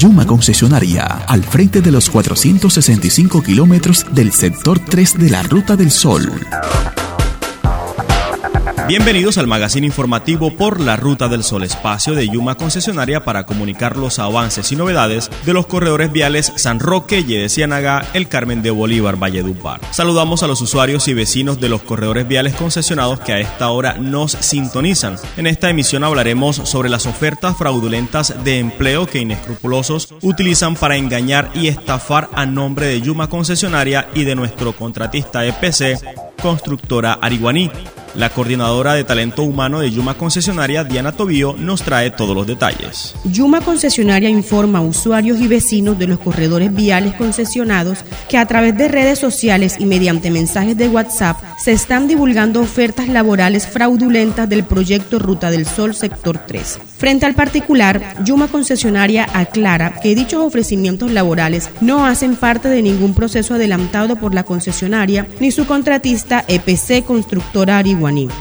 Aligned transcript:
Yuma 0.00 0.26
Concesionaria, 0.26 1.04
al 1.26 1.44
frente 1.44 1.82
de 1.82 1.90
los 1.90 2.08
465 2.08 3.42
kilómetros 3.42 4.06
del 4.10 4.32
sector 4.32 4.78
3 4.78 5.18
de 5.18 5.28
la 5.28 5.42
Ruta 5.42 5.76
del 5.76 5.90
Sol. 5.90 6.32
Bienvenidos 8.90 9.38
al 9.38 9.46
magazine 9.46 9.86
informativo 9.86 10.56
por 10.56 10.80
la 10.80 10.96
Ruta 10.96 11.28
del 11.28 11.44
Sol, 11.44 11.62
espacio 11.62 12.16
de 12.16 12.28
Yuma 12.28 12.56
Concesionaria 12.56 13.24
para 13.24 13.46
comunicar 13.46 13.96
los 13.96 14.18
avances 14.18 14.72
y 14.72 14.74
novedades 14.74 15.30
de 15.46 15.52
los 15.52 15.66
corredores 15.66 16.10
viales 16.10 16.52
San 16.56 16.80
Roque, 16.80 17.22
Yede 17.22 17.48
Ciénaga, 17.48 18.04
El 18.14 18.26
Carmen 18.26 18.62
de 18.62 18.72
Bolívar, 18.72 19.14
Valledupar. 19.14 19.80
Saludamos 19.92 20.42
a 20.42 20.48
los 20.48 20.60
usuarios 20.60 21.06
y 21.06 21.14
vecinos 21.14 21.60
de 21.60 21.68
los 21.68 21.82
corredores 21.82 22.26
viales 22.26 22.52
concesionados 22.54 23.20
que 23.20 23.32
a 23.32 23.38
esta 23.38 23.70
hora 23.70 23.94
nos 23.94 24.32
sintonizan. 24.32 25.14
En 25.36 25.46
esta 25.46 25.70
emisión 25.70 26.02
hablaremos 26.02 26.56
sobre 26.56 26.88
las 26.88 27.06
ofertas 27.06 27.56
fraudulentas 27.56 28.42
de 28.42 28.58
empleo 28.58 29.06
que 29.06 29.20
inescrupulosos 29.20 30.12
utilizan 30.22 30.74
para 30.74 30.96
engañar 30.96 31.48
y 31.54 31.68
estafar 31.68 32.28
a 32.32 32.44
nombre 32.44 32.86
de 32.86 33.00
Yuma 33.00 33.28
Concesionaria 33.28 34.08
y 34.14 34.24
de 34.24 34.34
nuestro 34.34 34.72
contratista 34.72 35.46
EPC, 35.46 35.96
constructora 36.42 37.12
Ariguaní. 37.12 37.70
La 38.14 38.30
coordinadora 38.30 38.94
de 38.94 39.04
talento 39.04 39.44
humano 39.44 39.78
de 39.78 39.90
Yuma 39.92 40.14
Concesionaria, 40.14 40.82
Diana 40.82 41.12
Tobío, 41.12 41.54
nos 41.56 41.82
trae 41.82 42.10
todos 42.10 42.34
los 42.34 42.44
detalles. 42.44 43.14
Yuma 43.24 43.60
Concesionaria 43.60 44.28
informa 44.28 44.80
a 44.80 44.82
usuarios 44.82 45.40
y 45.40 45.46
vecinos 45.46 45.96
de 45.96 46.08
los 46.08 46.18
corredores 46.18 46.74
viales 46.74 47.14
concesionados 47.14 47.98
que 48.28 48.36
a 48.36 48.46
través 48.46 48.76
de 48.76 48.88
redes 48.88 49.20
sociales 49.20 49.76
y 49.78 49.86
mediante 49.86 50.32
mensajes 50.32 50.76
de 50.76 50.88
WhatsApp 50.88 51.36
se 51.62 51.70
están 51.70 52.08
divulgando 52.08 52.60
ofertas 52.60 53.08
laborales 53.08 53.68
fraudulentas 53.68 54.48
del 54.48 54.64
proyecto 54.64 55.20
Ruta 55.20 55.52
del 55.52 55.66
Sol 55.66 55.94
Sector 55.94 56.40
3. 56.46 56.80
Frente 56.98 57.26
al 57.26 57.34
particular, 57.34 58.16
Yuma 58.24 58.48
Concesionaria 58.48 59.28
aclara 59.32 60.00
que 60.02 60.14
dichos 60.14 60.42
ofrecimientos 60.42 61.12
laborales 61.12 61.70
no 61.80 62.04
hacen 62.04 62.34
parte 62.34 62.68
de 62.68 62.82
ningún 62.82 63.14
proceso 63.14 63.54
adelantado 63.54 64.16
por 64.16 64.34
la 64.34 64.44
concesionaria 64.44 65.26
ni 65.38 65.50
su 65.50 65.64
contratista 65.66 66.44
EPC 66.48 67.04
Constructora 67.04 67.78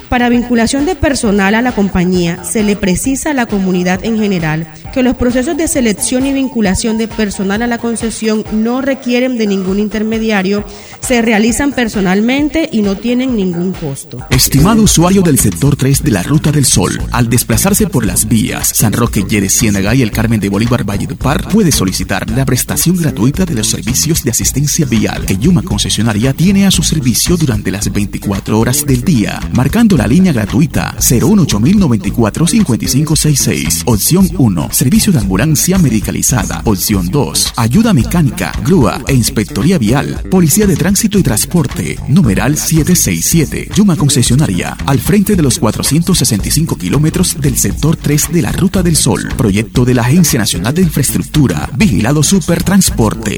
Para 0.10 0.30
vinculación 0.30 0.86
de 0.86 0.96
personal 0.96 1.56
a 1.56 1.62
la 1.62 1.74
compañía, 1.74 2.44
se 2.44 2.64
le 2.64 2.76
precisa 2.76 3.32
a 3.32 3.34
la 3.34 3.46
comunidad 3.46 4.04
en 4.04 4.18
general 4.18 4.68
que 4.92 5.04
los 5.04 5.16
procesos 5.16 5.58
de 5.58 5.68
selección 5.68 6.26
y 6.26 6.34
vinculación 6.34 6.98
de 6.98 7.08
personal 7.08 7.62
a 7.62 7.68
la 7.68 7.78
concesión 7.78 8.44
no 8.52 8.82
requieren 8.82 9.38
de 9.38 9.48
ningún 9.48 9.80
intermediario, 9.80 10.66
se 11.00 11.22
realizan 11.22 11.72
personalmente 11.72 12.70
y 12.72 12.82
no 12.82 12.96
tienen 12.96 13.36
ningún 13.36 13.74
costo. 13.74 14.18
Estimado 14.30 14.84
usuario 14.84 15.22
del 15.22 15.40
sector 15.40 15.76
3 15.76 16.04
de 16.04 16.12
la 16.12 16.24
Ruta 16.24 16.52
del 16.52 16.66
Sol, 16.66 17.02
al 17.12 17.30
desplazarse 17.30 17.88
por 17.88 18.06
las 18.06 18.28
vías 18.28 18.72
San 18.74 18.94
Roque, 18.94 19.24
Yere, 19.28 19.50
Ciénaga 19.50 19.96
y 19.96 20.02
el 20.02 20.12
Carmen 20.12 20.40
de 20.40 20.50
Bolívar, 20.50 20.84
Valledupar, 20.84 21.48
puede 21.50 21.72
solicitar 21.72 22.30
la 22.30 22.46
prestación 22.46 22.96
gratuita 22.96 23.46
de 23.46 23.56
los 23.56 23.68
servicios 23.68 24.24
de 24.24 24.32
asistencia 24.32 24.86
vial 24.86 25.26
que 25.26 25.38
Yuma 25.38 25.64
Concesionaria 25.64 26.34
tiene 26.34 26.66
a 26.66 26.72
su 26.72 26.84
servicio 26.84 27.38
durante 27.38 27.72
las 27.72 27.92
24 27.92 28.60
horas 28.60 28.86
del 28.86 29.04
día, 29.04 29.40
marcando 29.54 29.98
la 29.98 30.08
línea 30.08 30.34
gratuita 30.34 30.96
018-094-5566. 31.00 33.84
Opción 33.86 34.30
1. 34.38 34.70
Servicio 34.80 35.12
de 35.12 35.20
ambulancia 35.20 35.78
medicalizada. 35.78 36.62
Opción 36.64 37.08
2. 37.08 37.56
Ayuda 37.58 37.94
mecánica, 37.94 38.54
grúa 38.64 39.02
e 39.08 39.14
inspectoría 39.14 39.78
vial. 39.78 40.24
Policía 40.32 40.68
de 40.68 40.78
tránsito 40.78 41.20
y 41.20 41.22
transporte. 41.22 42.00
Numeral 42.08 42.56
767. 42.56 43.72
Yuma 43.76 43.98
Concesionaria, 43.98 44.78
al 44.86 45.00
frente 45.00 45.36
de 45.36 45.44
los 45.44 45.60
465 45.60 46.78
kilómetros 46.78 47.42
del 47.42 47.58
sector 47.58 47.98
3 47.98 48.32
de 48.32 48.42
la 48.42 48.54
Ruta 48.54 48.82
del 48.82 48.96
Sol, 48.96 49.28
proyecto 49.36 49.84
de 49.84 49.96
la 49.96 50.04
Agencia 50.04 50.40
Nacional 50.40 50.74
de 50.74 50.84
Infraestructura, 50.84 51.70
Vigilado 51.76 52.24
Supertransporte. 52.24 53.38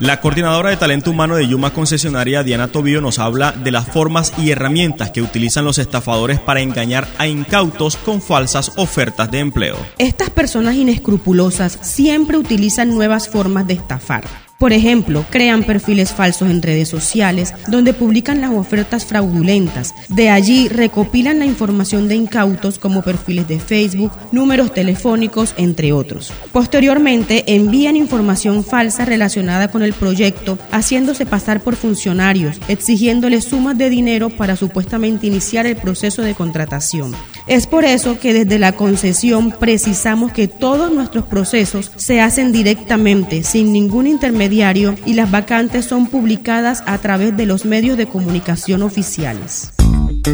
La 0.00 0.20
coordinadora 0.20 0.70
de 0.70 0.76
talento 0.76 1.12
humano 1.12 1.36
de 1.36 1.46
Yuma 1.46 1.72
Concesionaria, 1.72 2.42
Diana 2.42 2.66
Tobío, 2.66 3.00
nos 3.00 3.20
habla 3.20 3.52
de 3.52 3.70
las 3.70 3.86
formas 3.86 4.32
y 4.36 4.50
herramientas 4.50 5.12
que 5.12 5.22
utilizan 5.22 5.64
los 5.64 5.78
estafadores 5.78 6.40
para 6.40 6.60
engañar 6.60 7.06
a 7.16 7.28
incautos 7.28 7.96
con 7.96 8.20
falsas 8.20 8.72
ofertas 8.76 9.30
de 9.30 9.38
empleo. 9.38 9.76
Estas 9.98 10.30
personas 10.30 10.74
inescrupulosas 10.74 11.78
siempre 11.80 12.36
utilizan 12.38 12.92
nuevas 12.92 13.28
formas 13.28 13.68
de 13.68 13.74
estafar 13.74 14.24
por 14.64 14.72
ejemplo, 14.72 15.26
crean 15.28 15.62
perfiles 15.62 16.12
falsos 16.12 16.48
en 16.48 16.62
redes 16.62 16.88
sociales 16.88 17.52
donde 17.68 17.92
publican 17.92 18.40
las 18.40 18.50
ofertas 18.50 19.04
fraudulentas. 19.04 19.94
De 20.08 20.30
allí 20.30 20.68
recopilan 20.68 21.38
la 21.38 21.44
información 21.44 22.08
de 22.08 22.14
incautos 22.14 22.78
como 22.78 23.02
perfiles 23.02 23.46
de 23.46 23.60
Facebook, 23.60 24.10
números 24.32 24.72
telefónicos, 24.72 25.52
entre 25.58 25.92
otros. 25.92 26.32
Posteriormente 26.50 27.44
envían 27.54 27.94
información 27.94 28.64
falsa 28.64 29.04
relacionada 29.04 29.68
con 29.68 29.82
el 29.82 29.92
proyecto, 29.92 30.58
haciéndose 30.70 31.26
pasar 31.26 31.60
por 31.60 31.76
funcionarios, 31.76 32.58
exigiéndoles 32.66 33.44
sumas 33.44 33.76
de 33.76 33.90
dinero 33.90 34.30
para 34.30 34.56
supuestamente 34.56 35.26
iniciar 35.26 35.66
el 35.66 35.76
proceso 35.76 36.22
de 36.22 36.34
contratación. 36.34 37.14
Es 37.46 37.66
por 37.66 37.84
eso 37.84 38.18
que 38.18 38.32
desde 38.32 38.58
la 38.58 38.72
concesión 38.72 39.54
precisamos 39.58 40.32
que 40.32 40.48
todos 40.48 40.92
nuestros 40.92 41.24
procesos 41.24 41.90
se 41.96 42.20
hacen 42.20 42.52
directamente, 42.52 43.42
sin 43.42 43.72
ningún 43.72 44.06
intermediario, 44.06 44.94
y 45.04 45.12
las 45.12 45.30
vacantes 45.30 45.84
son 45.84 46.06
publicadas 46.06 46.82
a 46.86 46.96
través 46.98 47.36
de 47.36 47.44
los 47.44 47.66
medios 47.66 47.98
de 47.98 48.06
comunicación 48.06 48.82
oficiales. 48.82 49.72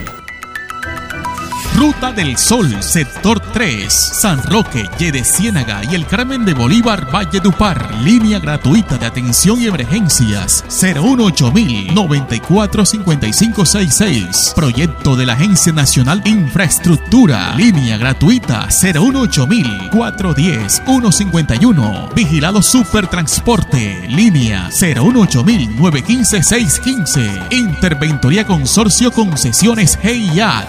Ruta 1.76 2.12
del 2.12 2.38
Sol, 2.38 2.82
sector 2.82 3.40
3, 3.40 3.92
San 3.92 4.42
Roque, 4.44 4.88
de 5.00 5.24
Ciénaga 5.24 5.82
y 5.90 5.96
el 5.96 6.06
Carmen 6.06 6.46
de 6.46 6.54
Bolívar, 6.54 7.14
Valle 7.14 7.40
Dupar. 7.40 7.94
Línea 7.96 8.40
gratuita 8.40 8.98
de 8.98 9.06
atención 9.06 9.60
y 9.60 9.66
emergencias 9.68 10.64
018 10.70 11.52
94 11.94 12.86
5566. 12.86 14.54
Proyecto 14.56 15.16
de 15.16 15.26
la 15.26 15.34
Agencia 15.34 15.74
Nacional 15.74 16.22
Infraestructura. 16.26 17.56
Línea 17.56 17.98
gratuita 17.98 18.68
018 18.70 19.48
410 19.92 20.82
151. 20.86 22.10
Vigilado 22.16 22.62
Supertransporte. 22.62 24.08
Línea 24.08 24.70
018 24.70 25.44
915 25.44 26.44
615. 26.44 27.42
Interventoría 27.52 28.46
Consorcio 28.46 29.12
Concesiones 29.12 29.98
GIA 30.02 30.68